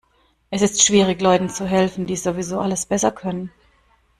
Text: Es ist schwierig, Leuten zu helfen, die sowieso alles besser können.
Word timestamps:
Es 0.49 0.63
ist 0.63 0.81
schwierig, 0.83 1.21
Leuten 1.21 1.47
zu 1.47 1.67
helfen, 1.67 2.07
die 2.07 2.15
sowieso 2.15 2.59
alles 2.59 2.87
besser 2.87 3.11
können. 3.11 3.51